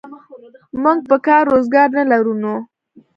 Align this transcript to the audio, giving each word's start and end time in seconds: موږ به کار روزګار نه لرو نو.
موږ 0.81 0.99
به 1.09 1.17
کار 1.25 1.43
روزګار 1.51 1.87
نه 1.97 2.03
لرو 2.11 2.33
نو. 2.41 2.55